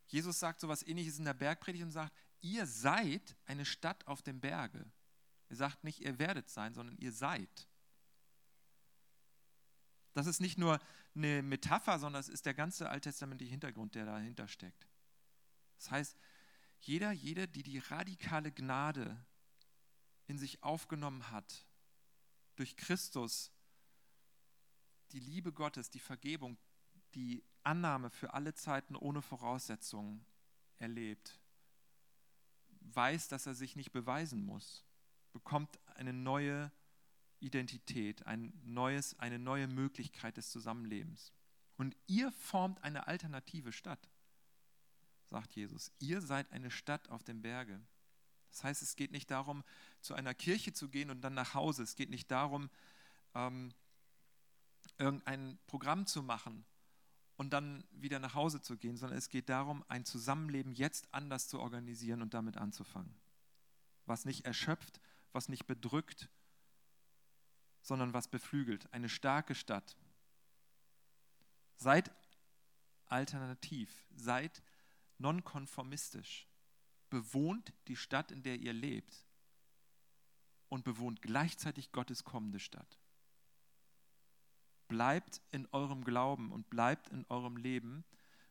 [0.07, 4.23] Jesus sagt so etwas ähnliches in der Bergpredigt und sagt, ihr seid eine Stadt auf
[4.23, 4.91] dem Berge.
[5.49, 7.69] Er sagt nicht, ihr werdet sein, sondern ihr seid.
[10.13, 10.81] Das ist nicht nur
[11.15, 14.89] eine Metapher, sondern es ist der ganze alttestamentliche Hintergrund, der dahinter steckt.
[15.77, 16.17] Das heißt,
[16.81, 19.25] jeder, jede, die die radikale Gnade
[20.27, 21.67] in sich aufgenommen hat,
[22.57, 23.53] durch Christus,
[25.13, 26.59] die Liebe Gottes, die Vergebung,
[27.15, 30.25] die Annahme für alle Zeiten ohne Voraussetzungen
[30.79, 31.40] erlebt,
[32.95, 34.85] weiß, dass er sich nicht beweisen muss,
[35.33, 36.73] bekommt eine neue
[37.41, 41.33] Identität, ein neues, eine neue Möglichkeit des Zusammenlebens.
[41.77, 44.11] Und ihr formt eine alternative Stadt,
[45.27, 45.93] sagt Jesus.
[45.99, 47.81] Ihr seid eine Stadt auf dem Berge.
[48.51, 49.65] Das heißt, es geht nicht darum,
[50.01, 51.83] zu einer Kirche zu gehen und dann nach Hause.
[51.83, 52.69] Es geht nicht darum,
[53.35, 53.73] ähm,
[54.99, 56.67] irgendein Programm zu machen
[57.41, 61.49] und dann wieder nach Hause zu gehen, sondern es geht darum, ein Zusammenleben jetzt anders
[61.49, 63.19] zu organisieren und damit anzufangen.
[64.05, 65.01] Was nicht erschöpft,
[65.33, 66.29] was nicht bedrückt,
[67.81, 68.93] sondern was beflügelt.
[68.93, 69.97] Eine starke Stadt.
[71.77, 72.11] Seid
[73.07, 74.63] alternativ, seid
[75.17, 76.47] nonkonformistisch.
[77.09, 79.25] Bewohnt die Stadt, in der ihr lebt
[80.69, 83.00] und bewohnt gleichzeitig Gottes kommende Stadt.
[84.91, 88.05] Bleibt in eurem Glauben und bleibt in eurem Leben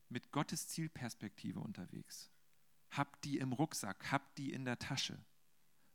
[0.07, 2.31] mit Gottes Zielperspektive unterwegs.
[2.91, 5.21] Habt die im Rucksack, habt die in der Tasche.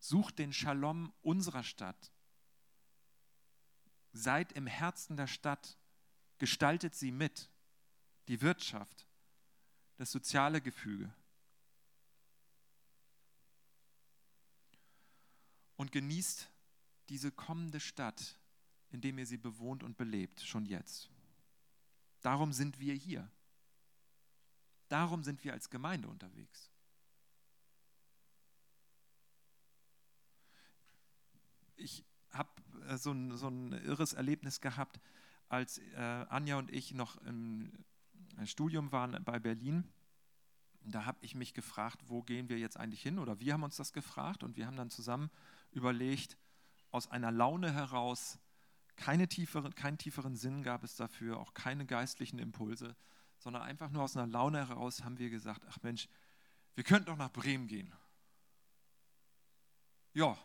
[0.01, 2.13] Sucht den Shalom unserer Stadt.
[4.13, 5.79] Seid im Herzen der Stadt,
[6.37, 7.49] gestaltet sie mit,
[8.29, 9.09] die Wirtschaft,
[9.97, 11.11] das soziale Gefüge.
[15.77, 16.51] Und genießt
[17.09, 18.39] diese kommende Stadt
[18.95, 21.11] indem ihr sie bewohnt und belebt, schon jetzt.
[22.21, 23.29] Darum sind wir hier.
[24.89, 26.71] Darum sind wir als Gemeinde unterwegs.
[31.75, 32.51] Ich habe
[32.87, 35.01] äh, so, ein, so ein irres Erlebnis gehabt,
[35.49, 37.73] als äh, Anja und ich noch im
[38.45, 39.93] Studium waren bei Berlin.
[40.85, 43.19] Da habe ich mich gefragt, wo gehen wir jetzt eigentlich hin?
[43.19, 45.31] Oder wir haben uns das gefragt und wir haben dann zusammen
[45.73, 46.37] überlegt,
[46.93, 48.39] aus einer Laune heraus
[48.97, 52.97] keine tieferen, keinen tieferen Sinn gab es dafür, auch keine geistlichen Impulse,
[53.39, 56.09] sondern einfach nur aus einer Laune heraus haben wir gesagt, ach Mensch,
[56.75, 57.93] wir könnten doch nach Bremen gehen.
[60.13, 60.39] Ja,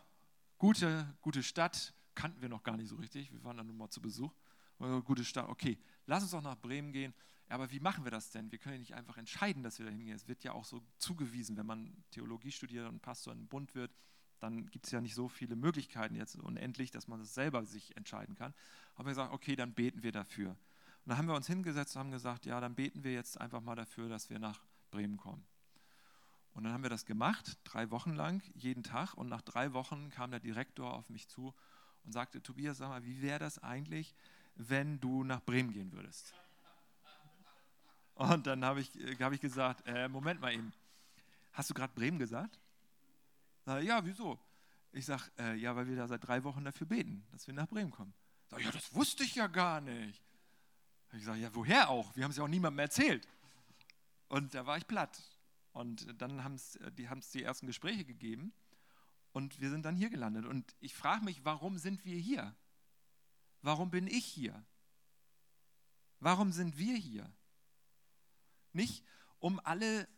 [0.58, 3.90] gute, gute Stadt, kannten wir noch gar nicht so richtig, wir waren dann nur mal
[3.90, 4.34] zu Besuch.
[5.04, 7.14] Gute Stadt, okay, lass uns doch nach Bremen gehen.
[7.48, 8.50] aber wie machen wir das denn?
[8.50, 10.14] Wir können ja nicht einfach entscheiden, dass wir da hingehen.
[10.14, 13.74] Es wird ja auch so zugewiesen, wenn man Theologie studiert und Pastor in den Bund
[13.74, 13.94] wird,
[14.40, 17.96] dann gibt es ja nicht so viele Möglichkeiten jetzt unendlich, dass man es selber sich
[17.96, 18.54] entscheiden kann.
[18.96, 20.50] Aber wir sagen, okay, dann beten wir dafür.
[20.50, 20.56] Und
[21.06, 23.76] dann haben wir uns hingesetzt und haben gesagt, ja, dann beten wir jetzt einfach mal
[23.76, 25.44] dafür, dass wir nach Bremen kommen.
[26.52, 29.14] Und dann haben wir das gemacht, drei Wochen lang, jeden Tag.
[29.14, 31.54] Und nach drei Wochen kam der Direktor auf mich zu
[32.04, 34.14] und sagte, Tobias, sag mal, wie wäre das eigentlich,
[34.56, 36.34] wenn du nach Bremen gehen würdest?
[38.14, 40.72] Und dann habe ich, hab ich gesagt, äh, Moment mal eben,
[41.52, 42.58] hast du gerade Bremen gesagt?
[43.70, 44.36] Sag, ja, wieso?
[44.90, 47.68] Ich sage, äh, ja, weil wir da seit drei Wochen dafür beten, dass wir nach
[47.68, 48.12] Bremen kommen.
[48.48, 50.20] Sag, ja, das wusste ich ja gar nicht.
[51.12, 52.16] Ich sage, ja, woher auch?
[52.16, 53.28] Wir haben es ja auch niemandem erzählt.
[54.26, 55.22] Und da war ich platt.
[55.70, 58.52] Und dann haben es die, die ersten Gespräche gegeben
[59.30, 60.46] und wir sind dann hier gelandet.
[60.46, 62.56] Und ich frage mich, warum sind wir hier?
[63.62, 64.64] Warum bin ich hier?
[66.18, 67.32] Warum sind wir hier?
[68.72, 69.04] Nicht,
[69.38, 70.08] um alle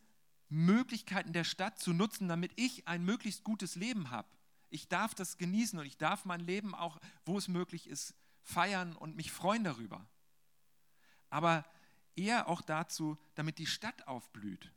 [0.52, 4.28] Möglichkeiten der Stadt zu nutzen, damit ich ein möglichst gutes Leben habe.
[4.70, 8.96] Ich darf das genießen und ich darf mein Leben auch, wo es möglich ist, feiern
[8.96, 10.06] und mich freuen darüber.
[11.30, 11.64] Aber
[12.16, 14.72] eher auch dazu, damit die Stadt aufblüht.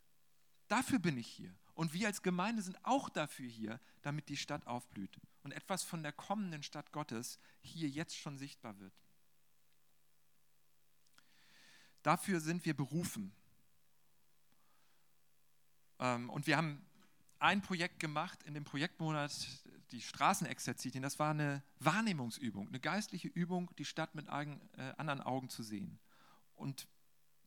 [0.67, 1.53] Dafür bin ich hier.
[1.73, 6.03] Und wir als Gemeinde sind auch dafür hier, damit die Stadt aufblüht und etwas von
[6.03, 8.93] der kommenden Stadt Gottes hier jetzt schon sichtbar wird.
[12.01, 13.35] Dafür sind wir berufen.
[15.99, 16.85] Ähm, und wir haben
[17.39, 19.31] ein Projekt gemacht in dem Projektmonat,
[19.91, 21.03] die Straßenexerzitien.
[21.03, 24.31] Das war eine Wahrnehmungsübung, eine geistliche Übung, die Stadt mit äh,
[24.97, 25.99] anderen Augen zu sehen.
[26.55, 26.87] Und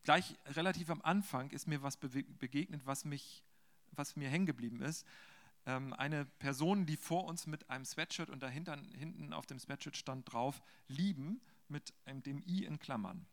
[0.03, 3.43] gleich relativ am Anfang ist mir was begegnet, was, mich,
[3.91, 5.05] was mir hängen geblieben ist.
[5.65, 9.97] Ähm, eine Person, die vor uns mit einem Sweatshirt und dahinter hinten auf dem Sweatshirt
[9.97, 13.27] stand drauf, lieben mit dem I in Klammern.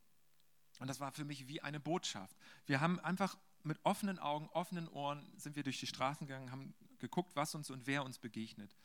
[0.79, 2.37] Und das war für mich wie eine Botschaft.
[2.67, 6.75] Wir haben einfach mit offenen Augen, offenen Ohren sind wir durch die Straßen gegangen, haben
[6.99, 8.77] geguckt, was uns und wer uns begegnet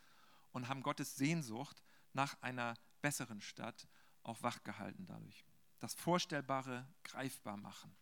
[0.52, 1.82] und haben Gottes Sehnsucht
[2.14, 3.88] nach einer besseren Stadt
[4.24, 5.46] auch wachgehalten dadurch
[5.82, 7.94] das Vorstellbare greifbar machen.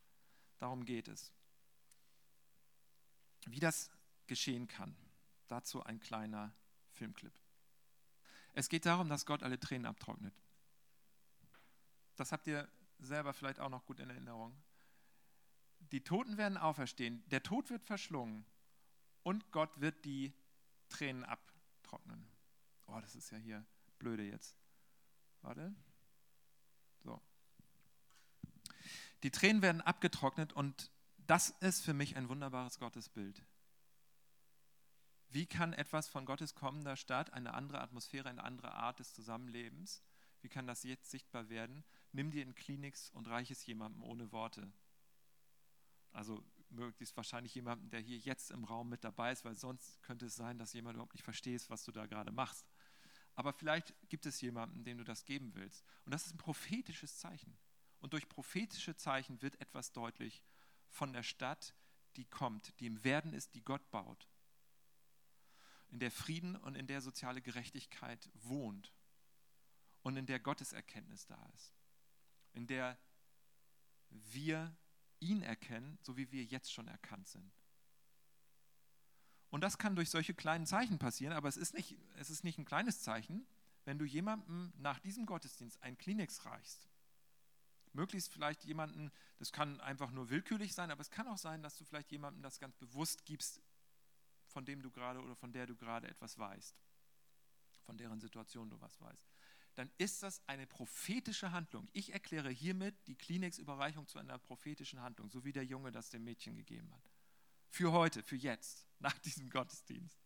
[0.58, 1.32] Darum geht es.
[3.46, 3.90] Wie das
[4.28, 4.96] geschehen kann,
[5.48, 6.54] dazu ein kleiner
[6.92, 7.34] Filmclip.
[8.54, 10.34] Es geht darum, dass Gott alle Tränen abtrocknet.
[12.18, 14.54] Das habt ihr selber vielleicht auch noch gut in Erinnerung.
[15.92, 18.46] Die Toten werden auferstehen, der Tod wird verschlungen
[19.24, 20.34] und Gott wird die
[20.90, 22.28] Tränen abtrocknen.
[22.88, 23.66] Oh, das ist ja hier
[23.98, 24.56] blöde jetzt.
[25.42, 25.74] Warte.
[27.04, 27.22] So.
[29.24, 33.44] Die Tränen werden abgetrocknet und das ist für mich ein wunderbares Gottesbild.
[35.30, 40.02] Wie kann etwas von Gottes kommender Stadt, eine andere Atmosphäre, eine andere Art des Zusammenlebens,
[40.42, 41.84] wie kann das jetzt sichtbar werden?
[42.12, 44.72] Nimm dir in Kliniks und reich es jemandem ohne Worte.
[46.12, 50.28] Also möglichst wahrscheinlich jemandem, der hier jetzt im Raum mit dabei ist, weil sonst könnte
[50.28, 52.66] es sein, dass jemand überhaupt nicht versteht, was du da gerade machst.
[53.36, 55.86] Aber vielleicht gibt es jemanden, dem du das geben willst.
[56.06, 57.58] Und das ist ein prophetisches Zeichen.
[58.00, 60.44] Und durch prophetische Zeichen wird etwas deutlich
[60.90, 61.74] von der Stadt,
[62.16, 64.28] die kommt, die im Werden ist, die Gott baut.
[65.90, 68.94] In der Frieden und in der soziale Gerechtigkeit wohnt.
[70.02, 71.74] Und in der Gotteserkenntnis da ist.
[72.54, 72.98] In der
[74.10, 74.76] wir
[75.20, 77.52] ihn erkennen, so wie wir jetzt schon erkannt sind.
[79.50, 82.58] Und das kann durch solche kleinen Zeichen passieren, aber es ist nicht, es ist nicht
[82.58, 83.48] ein kleines Zeichen,
[83.86, 86.90] wenn du jemandem nach diesem Gottesdienst ein Kliniks reichst
[87.94, 91.78] möglichst vielleicht jemanden, das kann einfach nur willkürlich sein, aber es kann auch sein, dass
[91.78, 93.62] du vielleicht jemandem das ganz bewusst gibst,
[94.48, 96.76] von dem du gerade oder von der du gerade etwas weißt,
[97.84, 99.26] von deren Situation du was weißt.
[99.76, 101.88] Dann ist das eine prophetische Handlung.
[101.94, 106.24] Ich erkläre hiermit die Kliniksüberreichung zu einer prophetischen Handlung, so wie der Junge das dem
[106.24, 107.10] Mädchen gegeben hat.
[107.70, 110.18] Für heute, für jetzt, nach diesem Gottesdienst.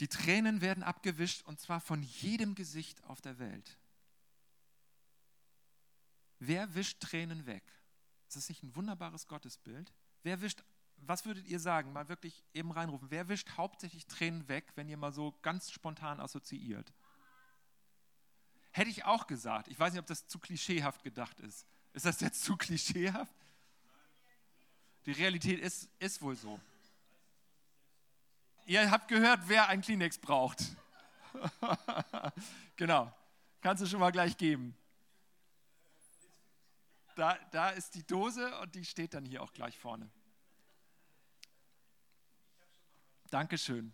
[0.00, 3.78] Die Tränen werden abgewischt und zwar von jedem Gesicht auf der Welt.
[6.38, 7.64] Wer wischt Tränen weg?
[8.28, 9.92] Ist das nicht ein wunderbares Gottesbild?
[10.22, 10.62] Wer wischt,
[11.06, 11.92] was würdet ihr sagen?
[11.92, 13.10] Mal wirklich eben reinrufen.
[13.10, 16.92] Wer wischt hauptsächlich Tränen weg, wenn ihr mal so ganz spontan assoziiert?
[18.70, 19.68] Hätte ich auch gesagt.
[19.68, 21.66] Ich weiß nicht, ob das zu klischeehaft gedacht ist.
[21.92, 23.34] Ist das jetzt zu klischeehaft?
[25.06, 26.60] Die Realität ist, ist wohl so.
[28.66, 30.62] Ihr habt gehört, wer ein Kleenex braucht.
[32.76, 33.12] genau.
[33.62, 34.76] Kannst du schon mal gleich geben
[37.18, 40.08] da, da ist die Dose und die steht dann hier auch gleich vorne.
[43.30, 43.92] Dankeschön.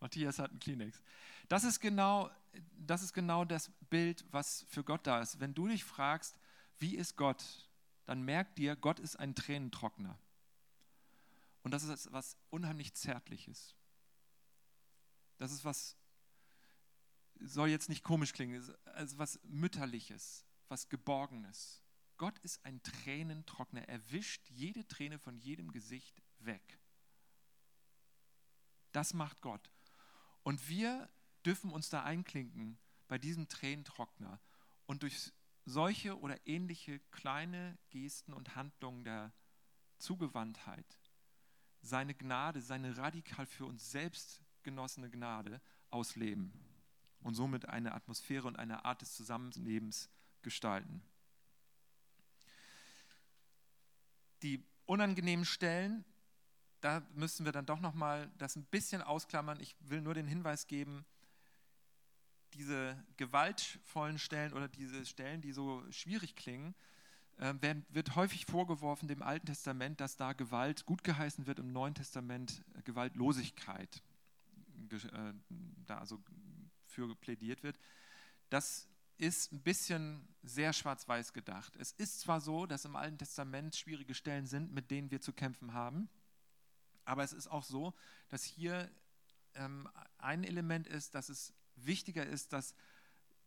[0.00, 1.02] Matthias hat einen Kleenex.
[1.48, 2.30] Das ist, genau,
[2.76, 5.40] das ist genau das Bild, was für Gott da ist.
[5.40, 6.38] Wenn du dich fragst,
[6.78, 7.44] wie ist Gott,
[8.04, 10.18] dann merk dir, Gott ist ein Tränentrockner.
[11.62, 13.74] Und das ist was unheimlich Zärtliches.
[15.38, 15.96] Das ist was,
[17.40, 18.54] soll jetzt nicht komisch klingen,
[18.96, 21.82] ist was Mütterliches was Geborgenes.
[22.16, 23.88] Gott ist ein Tränentrockner.
[23.88, 26.78] Er wischt jede Träne von jedem Gesicht weg.
[28.94, 29.70] Das macht Gott.
[30.44, 31.10] Und wir
[31.44, 32.78] dürfen uns da einklinken
[33.08, 34.40] bei diesem Tränentrockner
[34.86, 35.32] und durch
[35.64, 39.32] solche oder ähnliche kleine Gesten und Handlungen der
[39.98, 40.86] Zugewandtheit
[41.82, 46.52] seine Gnade, seine radikal für uns selbst genossene Gnade ausleben
[47.20, 50.08] und somit eine Atmosphäre und eine Art des Zusammenlebens
[50.42, 51.02] gestalten.
[54.42, 56.04] Die unangenehmen Stellen,
[56.84, 59.58] da müssen wir dann doch noch mal das ein bisschen ausklammern.
[59.58, 61.06] Ich will nur den Hinweis geben,
[62.52, 66.74] diese gewaltvollen Stellen oder diese Stellen, die so schwierig klingen,
[67.38, 67.54] äh,
[67.88, 72.62] wird häufig vorgeworfen dem Alten Testament, dass da Gewalt gut geheißen wird, im Neuen Testament
[72.74, 74.02] äh, Gewaltlosigkeit
[74.92, 75.32] äh,
[75.86, 76.22] da also
[76.86, 77.78] für plädiert wird.
[78.50, 81.76] Das ist ein bisschen sehr schwarz-weiß gedacht.
[81.76, 85.32] Es ist zwar so, dass im Alten Testament schwierige Stellen sind, mit denen wir zu
[85.32, 86.10] kämpfen haben,
[87.04, 87.94] aber es ist auch so,
[88.28, 88.90] dass hier
[89.54, 89.88] ähm,
[90.18, 92.74] ein Element ist, dass es wichtiger ist, dass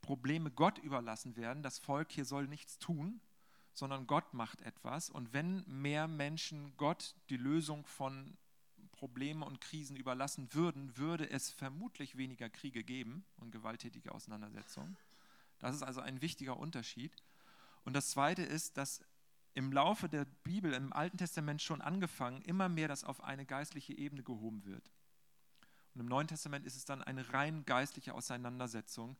[0.01, 1.63] Probleme Gott überlassen werden.
[1.63, 3.19] Das Volk hier soll nichts tun,
[3.73, 5.09] sondern Gott macht etwas.
[5.09, 8.37] Und wenn mehr Menschen Gott die Lösung von
[8.91, 14.97] Problemen und Krisen überlassen würden, würde es vermutlich weniger Kriege geben und gewalttätige Auseinandersetzungen.
[15.59, 17.11] Das ist also ein wichtiger Unterschied.
[17.85, 19.01] Und das Zweite ist, dass
[19.57, 23.97] im Laufe der Bibel, im Alten Testament schon angefangen, immer mehr das auf eine geistliche
[23.97, 24.91] Ebene gehoben wird.
[25.95, 29.17] Und im Neuen Testament ist es dann eine rein geistliche Auseinandersetzung,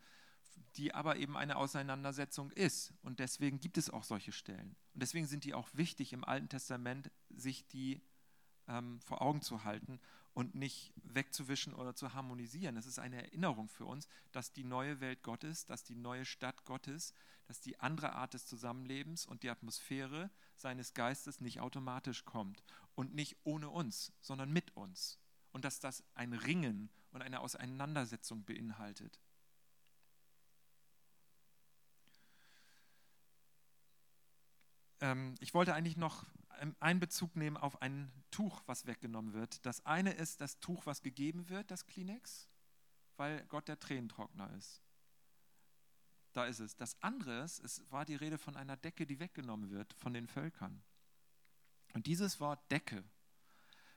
[0.75, 2.93] die aber eben eine Auseinandersetzung ist.
[3.01, 4.75] Und deswegen gibt es auch solche Stellen.
[4.93, 8.03] Und deswegen sind die auch wichtig im Alten Testament, sich die
[8.67, 9.99] ähm, vor Augen zu halten
[10.37, 12.77] und nicht wegzuwischen oder zu harmonisieren.
[12.77, 16.63] Es ist eine Erinnerung für uns, dass die neue Welt Gottes, dass die neue Stadt
[16.63, 17.15] Gottes,
[17.47, 22.63] dass die andere Art des Zusammenlebens und die Atmosphäre seines Geistes nicht automatisch kommt
[22.93, 25.17] und nicht ohne uns, sondern mit uns.
[25.53, 29.19] Und dass das ein Ringen und eine Auseinandersetzung beinhaltet.
[35.01, 36.27] Ähm, ich wollte eigentlich noch
[36.79, 39.65] einen Bezug nehmen auf ein Tuch, was weggenommen wird.
[39.65, 42.47] Das eine ist das Tuch, was gegeben wird, das Kleenex,
[43.15, 44.81] weil Gott der Tränentrockner ist.
[46.33, 46.75] Da ist es.
[46.75, 50.27] Das andere ist, es war die Rede von einer Decke, die weggenommen wird von den
[50.27, 50.83] Völkern.
[51.93, 53.03] Und dieses Wort Decke,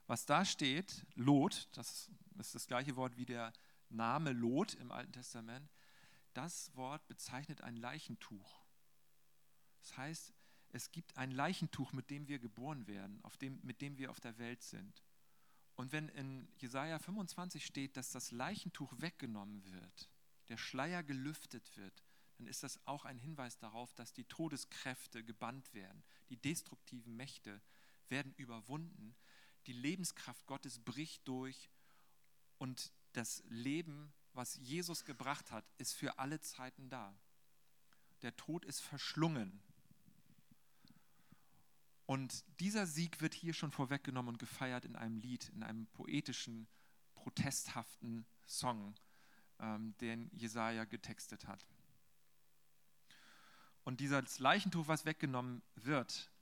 [0.06, 3.52] was da steht, Lot, das ist das gleiche Wort wie der
[3.90, 5.70] Name Lot im Alten Testament,
[6.32, 8.64] das Wort bezeichnet ein Leichentuch.
[9.82, 10.32] Das heißt,
[10.72, 14.20] es gibt ein Leichentuch, mit dem wir geboren werden, auf dem, mit dem wir auf
[14.20, 15.02] der Welt sind.
[15.74, 20.10] Und wenn in Jesaja 25 steht, dass das Leichentuch weggenommen wird,
[20.48, 22.04] der Schleier gelüftet wird,
[22.36, 26.02] dann ist das auch ein Hinweis darauf, dass die Todeskräfte gebannt werden.
[26.28, 27.60] Die destruktiven Mächte
[28.08, 29.14] werden überwunden.
[29.66, 31.70] Die Lebenskraft Gottes bricht durch
[32.58, 37.18] und das Leben, was Jesus gebracht hat, ist für alle Zeiten da.
[38.22, 39.62] Der Tod ist verschlungen.
[42.11, 46.66] Und dieser Sieg wird hier schon vorweggenommen und gefeiert in einem Lied, in einem poetischen,
[47.14, 48.96] protesthaften Song,
[49.61, 51.64] ähm, den Jesaja getextet hat.
[53.84, 56.32] Und dieses Leichentuch, was weggenommen wird,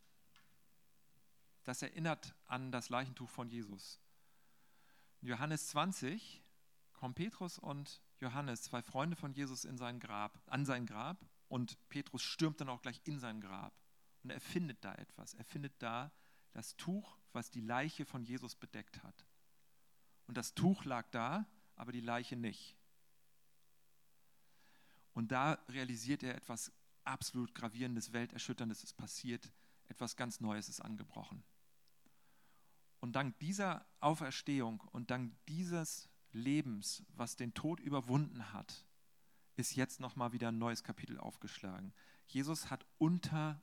[1.64, 4.00] das erinnert an das Leichentuch von Jesus.
[5.20, 6.42] In Johannes 20
[6.94, 11.76] kommen Petrus und Johannes, zwei Freunde von Jesus, in sein Grab, an sein Grab und
[11.90, 13.74] Petrus stürmt dann auch gleich in sein Grab.
[14.28, 15.32] Und er findet da etwas.
[15.32, 16.12] Er findet da
[16.52, 19.26] das Tuch, was die Leiche von Jesus bedeckt hat.
[20.26, 22.76] Und das Tuch lag da, aber die Leiche nicht.
[25.14, 26.70] Und da realisiert er etwas
[27.04, 29.50] absolut gravierendes, welterschütterndes ist passiert,
[29.86, 31.42] etwas ganz Neues ist angebrochen.
[33.00, 38.84] Und dank dieser Auferstehung und dank dieses Lebens, was den Tod überwunden hat,
[39.56, 41.94] ist jetzt nochmal wieder ein neues Kapitel aufgeschlagen.
[42.26, 43.62] Jesus hat unter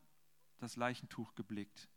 [0.59, 1.89] das Leichentuch geblickt.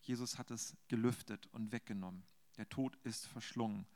[0.00, 2.24] Jesus hat es gelüftet und weggenommen.
[2.56, 3.86] Der Tod ist verschlungen.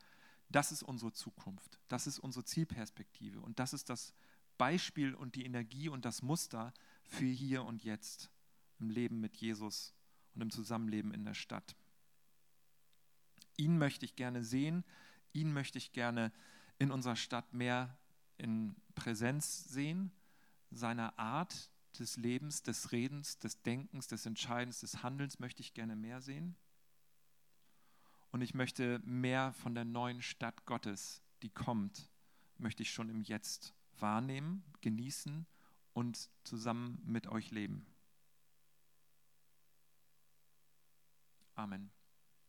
[0.49, 1.79] Das ist unsere Zukunft.
[1.89, 3.41] Das ist unsere Zielperspektive.
[3.41, 4.15] Und das ist das
[4.59, 8.31] Beispiel und die Energie und das Muster für hier und jetzt
[8.79, 9.95] im Leben mit Jesus
[10.35, 11.75] und im Zusammenleben in der Stadt.
[13.57, 14.85] Ihn möchte ich gerne sehen.
[15.33, 16.33] Ihn möchte ich gerne
[16.79, 17.97] in unserer Stadt mehr
[18.37, 20.13] in Präsenz sehen,
[20.71, 25.97] seiner Art, des Lebens, des Redens, des Denkens, des Entscheidens, des Handelns möchte ich gerne
[25.97, 26.57] mehr sehen.
[28.31, 32.11] Und ich möchte mehr von der neuen Stadt Gottes, die kommt,
[32.59, 35.47] möchte ich schon im Jetzt wahrnehmen, genießen
[35.93, 37.87] und zusammen mit euch leben.
[41.55, 41.94] Amen.